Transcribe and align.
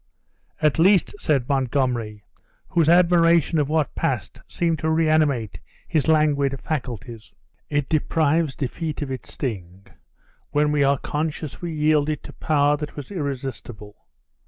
"At 0.63 0.79
least," 0.79 1.13
said 1.19 1.47
Montgomery, 1.47 2.23
whose 2.69 2.89
admiration 2.89 3.59
of 3.59 3.69
what 3.69 3.93
passed 3.93 4.41
seemed 4.47 4.79
to 4.79 4.89
reanimate 4.89 5.59
his 5.87 6.07
languid 6.07 6.59
faculties, 6.59 7.33
"it 7.69 7.87
deprives 7.87 8.55
defeat 8.55 9.03
of 9.03 9.11
its 9.11 9.31
sting, 9.31 9.85
when 10.49 10.71
we 10.71 10.83
are 10.83 10.97
conscious 10.97 11.61
we 11.61 11.71
yielded 11.73 12.23
to 12.23 12.33
power 12.33 12.75
that 12.77 12.95
was 12.95 13.11
irresistible. 13.11 13.95